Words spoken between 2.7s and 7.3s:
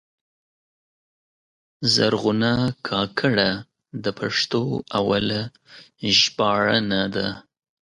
کاکړه د پښتو اوله ژباړنه ده.